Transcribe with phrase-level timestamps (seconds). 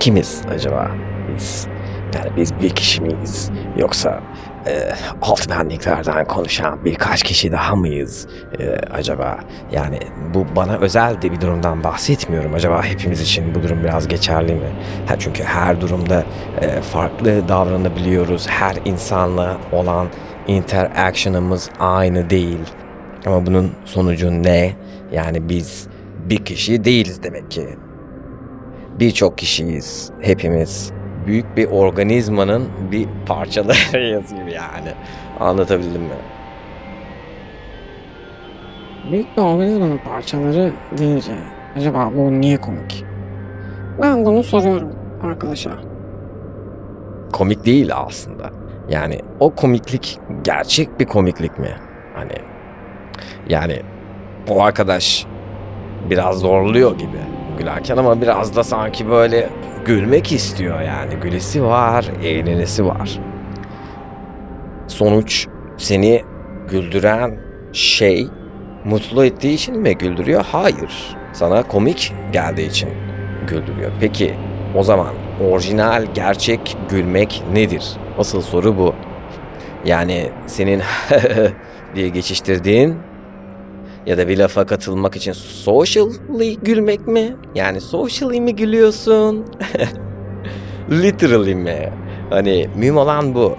[0.00, 0.90] kimiz acaba
[1.34, 1.66] biz?
[2.14, 3.50] Yani biz bir kişi miyiz?
[3.76, 4.20] Yoksa
[4.66, 4.92] e,
[5.22, 8.26] alt benliklerden konuşan birkaç kişi daha mıyız
[8.58, 9.38] e, acaba?
[9.72, 9.98] Yani
[10.34, 12.54] bu bana özel de bir durumdan bahsetmiyorum.
[12.54, 14.70] Acaba hepimiz için bu durum biraz geçerli mi?
[15.08, 16.24] Ha, çünkü her durumda
[16.60, 18.48] e, farklı davranabiliyoruz.
[18.48, 20.06] Her insanla olan
[20.46, 22.60] interaction'ımız aynı değil.
[23.26, 24.72] Ama bunun sonucu ne?
[25.12, 25.86] Yani biz
[26.30, 27.68] bir kişi değiliz demek ki.
[29.00, 30.10] Birçok kişiyiz.
[30.20, 30.92] Hepimiz
[31.26, 34.92] büyük bir organizmanın bir parçalarıyız gibi yani.
[35.40, 36.08] Anlatabildim mi?
[39.10, 41.32] Büyük bir organizmanın parçaları deyince
[41.76, 43.04] acaba bu niye komik?
[44.02, 45.70] Ben bunu soruyorum arkadaşa.
[47.32, 48.50] Komik değil aslında.
[48.90, 51.76] Yani o komiklik gerçek bir komiklik mi?
[52.14, 52.34] Hani
[53.48, 53.82] yani
[54.48, 55.26] o arkadaş
[56.10, 59.50] biraz zorluyor gibi gülerken ama biraz da sanki böyle
[59.84, 61.14] gülmek istiyor yani.
[61.14, 63.18] Gülesi var, eğlenesi var.
[64.86, 65.46] Sonuç
[65.76, 66.22] seni
[66.70, 67.38] güldüren
[67.72, 68.28] şey
[68.84, 70.44] mutlu ettiği için mi güldürüyor?
[70.52, 71.16] Hayır.
[71.32, 72.88] Sana komik geldiği için
[73.46, 73.90] güldürüyor.
[74.00, 74.34] Peki
[74.74, 75.14] o zaman
[75.50, 77.96] orijinal, gerçek gülmek nedir?
[78.18, 78.94] Asıl soru bu.
[79.84, 80.82] Yani senin
[81.94, 82.96] diye geçiştirdiğin
[84.08, 87.36] ya da bir lafa katılmak için socially gülmek mi?
[87.54, 89.44] Yani socially mi gülüyorsun?
[90.90, 91.92] Literally mi?
[92.30, 93.56] Hani mühim olan bu.